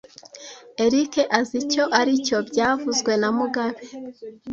[0.85, 3.81] Eric azi icyo aricyo byavuzwe na mugabe